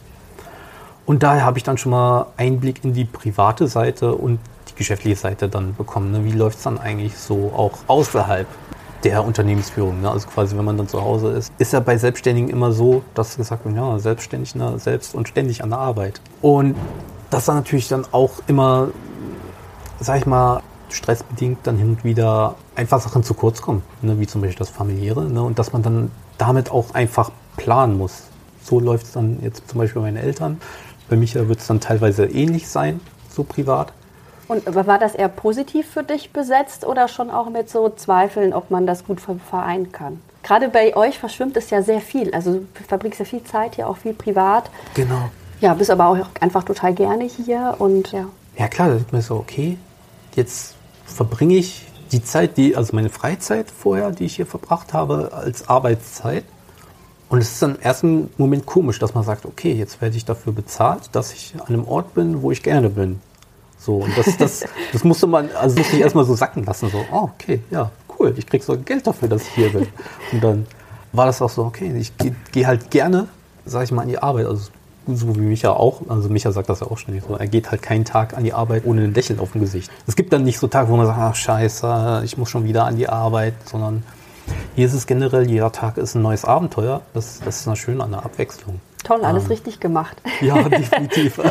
[1.05, 5.17] Und daher habe ich dann schon mal Einblick in die private Seite und die geschäftliche
[5.17, 6.13] Seite dann bekommen.
[6.13, 6.23] Ne?
[6.23, 8.47] Wie läuft es dann eigentlich so auch außerhalb
[9.03, 10.01] der Unternehmensführung.
[10.01, 10.11] Ne?
[10.11, 13.37] Also quasi, wenn man dann zu Hause ist, ist ja bei Selbstständigen immer so, dass
[13.37, 16.21] gesagt wird, ja, selbstständig, ne, selbst und ständig an der Arbeit.
[16.41, 16.75] Und
[17.29, 18.89] das dann natürlich dann auch immer,
[19.99, 24.19] sag ich mal, stressbedingt dann hin und wieder einfach Sachen zu kurz kommen, ne?
[24.19, 25.25] wie zum Beispiel das Familiäre.
[25.25, 25.41] Ne?
[25.41, 28.23] Und dass man dann damit auch einfach planen muss.
[28.63, 30.59] So läuft es dann jetzt zum Beispiel bei meinen Eltern.
[31.09, 33.93] Bei Micha wird es dann teilweise ähnlich sein, so privat.
[34.51, 38.69] Und war das eher positiv für dich besetzt oder schon auch mit so Zweifeln, ob
[38.69, 40.19] man das gut vereinen kann?
[40.43, 42.33] Gerade bei euch verschwimmt es ja sehr viel.
[42.33, 44.69] Also du verbringst ja viel Zeit hier, auch viel privat.
[44.93, 45.31] Genau.
[45.61, 48.25] Ja, bist aber auch einfach total gerne hier und ja.
[48.57, 49.77] Ja klar, da sieht man so, okay,
[50.35, 55.31] jetzt verbringe ich die Zeit, die, also meine Freizeit vorher, die ich hier verbracht habe,
[55.31, 56.43] als Arbeitszeit.
[57.29, 60.25] Und es ist dann im ersten Moment komisch, dass man sagt, okay, jetzt werde ich
[60.25, 63.21] dafür bezahlt, dass ich an einem Ort bin, wo ich gerne bin.
[63.81, 64.63] So, und das, das,
[64.93, 66.89] das musste man, also musste ich erstmal so sacken lassen.
[66.89, 69.87] So, oh, okay, ja, cool, ich krieg so Geld dafür, dass ich hier bin.
[70.31, 70.67] Und dann
[71.11, 73.27] war das auch so, okay, ich gehe geh halt gerne,
[73.65, 74.45] sag ich mal, an die Arbeit.
[74.45, 74.69] Also
[75.07, 77.81] so wie Micha auch, also Micha sagt das ja auch ständig so, er geht halt
[77.81, 79.91] keinen Tag an die Arbeit ohne ein Lächeln auf dem Gesicht.
[80.05, 82.85] Es gibt dann nicht so Tage, wo man sagt, ach scheiße, ich muss schon wieder
[82.85, 84.03] an die Arbeit, sondern
[84.75, 87.01] hier ist es generell, jeder Tag ist ein neues Abenteuer.
[87.13, 88.79] Das, das ist eine schön an der Abwechslung.
[89.03, 90.21] Toll, alles ähm, richtig gemacht.
[90.41, 91.39] Ja, definitiv.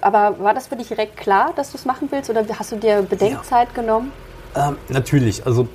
[0.00, 2.76] Aber war das für dich direkt klar, dass du es machen willst oder hast du
[2.76, 3.82] dir Bedenkzeit ja.
[3.82, 4.12] genommen?
[4.54, 5.68] Ähm, natürlich, also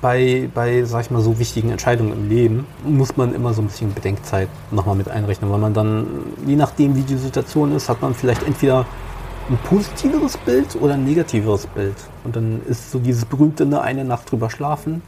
[0.00, 3.66] bei, bei, sag ich mal, so wichtigen Entscheidungen im Leben muss man immer so ein
[3.66, 6.06] bisschen Bedenkzeit nochmal mit einrechnen, weil man dann,
[6.46, 8.86] je nachdem wie die Situation ist, hat man vielleicht entweder
[9.50, 11.96] ein positiveres Bild oder ein negativeres Bild.
[12.24, 15.02] Und dann ist so dieses berühmte ne, eine Nacht drüber schlafen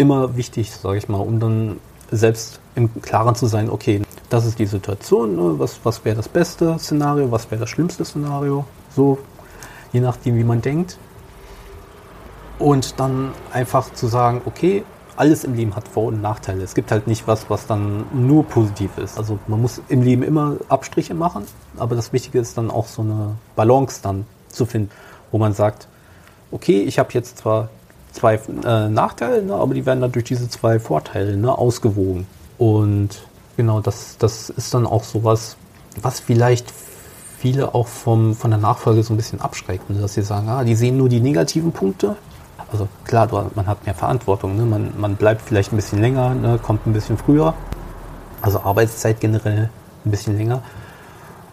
[0.00, 1.78] immer wichtig, sage ich mal, um dann
[2.10, 6.28] selbst im Klaren zu sein, okay, das ist die Situation, ne, was, was wäre das
[6.28, 8.64] beste Szenario, was wäre das schlimmste Szenario,
[8.94, 9.18] so
[9.92, 10.98] je nachdem, wie man denkt.
[12.58, 14.84] Und dann einfach zu sagen, okay,
[15.16, 16.62] alles im Leben hat Vor- und Nachteile.
[16.62, 19.18] Es gibt halt nicht was, was dann nur positiv ist.
[19.18, 21.44] Also man muss im Leben immer Abstriche machen,
[21.76, 24.90] aber das Wichtige ist dann auch so eine Balance dann zu finden,
[25.30, 25.88] wo man sagt,
[26.52, 27.68] okay, ich habe jetzt zwar
[28.12, 32.26] zwei äh, Nachteile, ne, aber die werden dann durch diese zwei Vorteile ne, ausgewogen.
[32.58, 33.22] Und
[33.60, 35.56] genau, das, das ist dann auch sowas,
[36.00, 36.72] was vielleicht
[37.38, 40.64] viele auch vom, von der Nachfolge so ein bisschen abschreckt, ne, dass sie sagen, ah,
[40.64, 42.16] die sehen nur die negativen Punkte
[42.72, 44.56] also klar, man hat mehr Verantwortung.
[44.56, 44.64] Ne?
[44.64, 46.58] Man, man bleibt vielleicht ein bisschen länger, ne?
[46.62, 47.54] kommt ein bisschen früher.
[48.42, 49.70] Also Arbeitszeit generell
[50.04, 50.62] ein bisschen länger.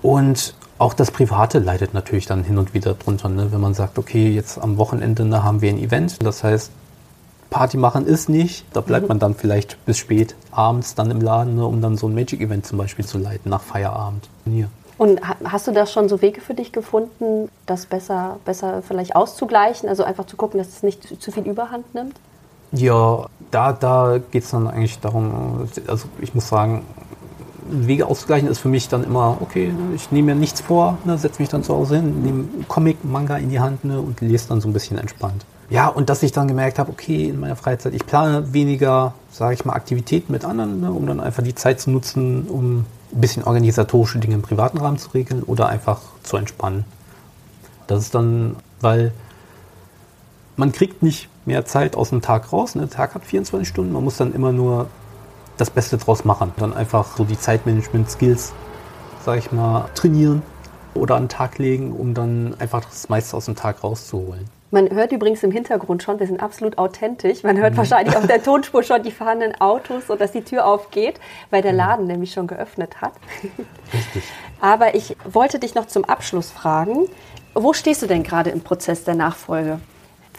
[0.01, 3.29] Und auch das Private leidet natürlich dann hin und wieder drunter.
[3.29, 3.51] Ne?
[3.51, 6.23] Wenn man sagt, okay, jetzt am Wochenende ne, haben wir ein Event.
[6.23, 6.71] Das heißt,
[7.49, 8.65] Party machen ist nicht.
[8.73, 9.09] Da bleibt mhm.
[9.09, 12.65] man dann vielleicht bis spät abends dann im Laden, ne, um dann so ein Magic-Event
[12.65, 14.29] zum Beispiel zu leiten nach Feierabend.
[14.45, 14.69] Hier.
[14.97, 19.87] Und hast du da schon so Wege für dich gefunden, das besser, besser vielleicht auszugleichen?
[19.87, 22.15] Also einfach zu gucken, dass es nicht zu viel Überhand nimmt?
[22.71, 26.83] Ja, da, da geht es dann eigentlich darum, also ich muss sagen,
[27.69, 31.41] Wege auszugleichen ist für mich dann immer, okay, ich nehme mir nichts vor, ne, setze
[31.41, 34.61] mich dann zu Hause hin, nehme Comic, Manga in die Hand ne, und lese dann
[34.61, 35.45] so ein bisschen entspannt.
[35.69, 39.53] Ja, und dass ich dann gemerkt habe, okay, in meiner Freizeit, ich plane weniger, sage
[39.53, 43.21] ich mal, Aktivitäten mit anderen, ne, um dann einfach die Zeit zu nutzen, um ein
[43.21, 46.85] bisschen organisatorische Dinge im privaten Rahmen zu regeln oder einfach zu entspannen.
[47.87, 49.13] Das ist dann, weil
[50.55, 52.75] man kriegt nicht mehr Zeit aus dem Tag raus.
[52.75, 52.81] Ne?
[52.81, 54.87] Der Tag hat 24 Stunden, man muss dann immer nur
[55.57, 56.51] das Beste draus machen.
[56.57, 58.53] Dann einfach so die Zeitmanagement-Skills,
[59.25, 60.41] sag ich mal, trainieren
[60.97, 64.45] oder an den Tag legen, um dann einfach das meiste aus dem Tag rauszuholen.
[64.69, 67.43] Man hört übrigens im Hintergrund schon, wir sind absolut authentisch.
[67.43, 67.77] Man hört mhm.
[67.77, 71.19] wahrscheinlich auf der Tonspur schon die fahrenden Autos und dass die Tür aufgeht,
[71.51, 71.77] weil der mhm.
[71.77, 73.13] Laden nämlich schon geöffnet hat.
[73.93, 74.23] Richtig.
[74.61, 77.07] Aber ich wollte dich noch zum Abschluss fragen,
[77.53, 79.79] wo stehst du denn gerade im Prozess der Nachfolge?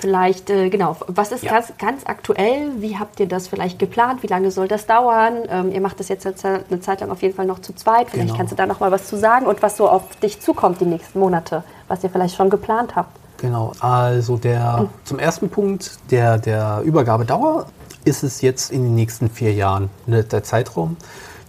[0.01, 1.53] Vielleicht, äh, genau, was ist ja.
[1.53, 2.71] ganz, ganz aktuell?
[2.77, 4.23] Wie habt ihr das vielleicht geplant?
[4.23, 5.39] Wie lange soll das dauern?
[5.51, 8.11] Ähm, ihr macht das jetzt eine Zeit lang auf jeden Fall noch zu zweit.
[8.11, 8.39] Vielleicht genau.
[8.39, 10.85] kannst du da noch mal was zu sagen und was so auf dich zukommt die
[10.85, 13.11] nächsten Monate, was ihr vielleicht schon geplant habt.
[13.39, 14.89] Genau, also der, mhm.
[15.05, 17.67] zum ersten Punkt, der, der Übergabedauer
[18.05, 20.97] ist es jetzt in den nächsten vier Jahren, ne, der Zeitraum,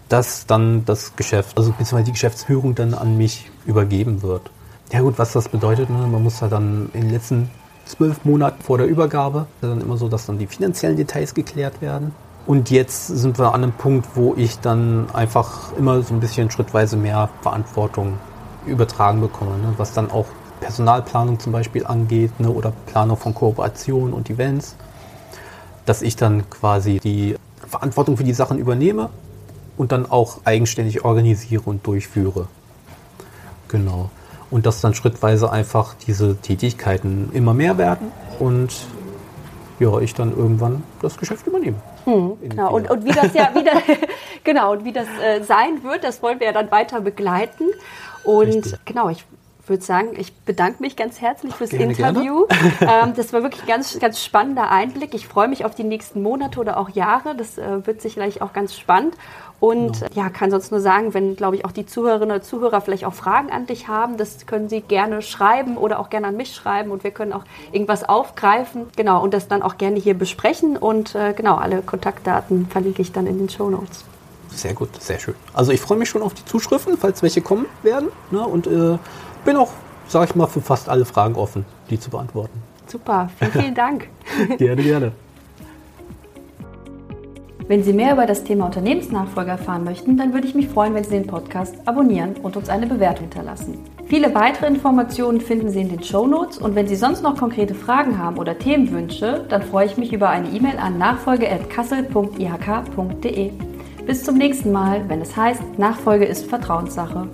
[0.08, 4.50] dass dann das Geschäft, also beziehungsweise die Geschäftsführung dann an mich übergeben wird.
[4.92, 7.52] Ja gut, was das bedeutet, ne, man muss ja dann in den letzten
[7.90, 12.14] zwölf Monaten vor der Übergabe, dann immer so, dass dann die finanziellen Details geklärt werden.
[12.46, 16.50] Und jetzt sind wir an einem Punkt, wo ich dann einfach immer so ein bisschen
[16.50, 18.18] schrittweise mehr Verantwortung
[18.66, 20.26] übertragen bekomme, ne, was dann auch
[20.60, 24.76] Personalplanung zum Beispiel angeht ne, oder Planung von Kooperationen und Events,
[25.86, 27.36] dass ich dann quasi die
[27.68, 29.10] Verantwortung für die Sachen übernehme
[29.78, 32.48] und dann auch eigenständig organisiere und durchführe.
[33.68, 34.10] Genau.
[34.52, 38.88] Und dass dann schrittweise einfach diese Tätigkeiten immer mehr werden und
[39.80, 41.78] ja, ich dann irgendwann das Geschäft übernehme.
[42.06, 42.74] Hm, genau.
[42.74, 43.74] Und, und wie das ja wieder
[44.44, 47.66] genau und wie das äh, sein wird, das wollen wir ja dann weiter begleiten.
[48.24, 48.86] Und Richtig.
[48.86, 49.24] genau, ich
[49.70, 52.46] würde sagen, ich bedanke mich ganz herzlich fürs gerne, Interview.
[52.48, 53.10] Gerne.
[53.10, 55.14] ähm, das war wirklich ein ganz, ganz spannender Einblick.
[55.14, 57.36] Ich freue mich auf die nächsten Monate oder auch Jahre.
[57.36, 59.16] Das äh, wird sicherlich auch ganz spannend.
[59.60, 60.12] Und genau.
[60.14, 63.14] ja, kann sonst nur sagen, wenn, glaube ich, auch die Zuhörerinnen und Zuhörer vielleicht auch
[63.14, 66.92] Fragen an dich haben, das können sie gerne schreiben oder auch gerne an mich schreiben
[66.92, 68.86] und wir können auch irgendwas aufgreifen.
[68.96, 70.78] Genau, und das dann auch gerne hier besprechen.
[70.78, 74.06] Und äh, genau, alle Kontaktdaten verlinke ich dann in den Show Notes.
[74.52, 75.36] Sehr gut, sehr schön.
[75.54, 78.10] Also ich freue mich schon auf die Zuschriften, falls welche kommen werden.
[78.32, 78.46] Ne?
[78.46, 78.98] Und äh,
[79.46, 79.70] bin auch,
[80.08, 82.62] sage ich mal, für fast alle Fragen offen, die zu beantworten.
[82.88, 84.08] Super, vielen, vielen Dank.
[84.58, 85.12] gerne, gerne.
[87.70, 91.04] Wenn Sie mehr über das Thema Unternehmensnachfolge erfahren möchten, dann würde ich mich freuen, wenn
[91.04, 93.78] Sie den Podcast abonnieren und uns eine Bewertung hinterlassen.
[94.08, 97.76] Viele weitere Informationen finden Sie in den Show Notes und wenn Sie sonst noch konkrete
[97.76, 103.52] Fragen haben oder Themenwünsche, dann freue ich mich über eine E-Mail an nachfolge.kassel.ihk.de.
[104.08, 107.28] Bis zum nächsten Mal, wenn es heißt, Nachfolge ist Vertrauenssache.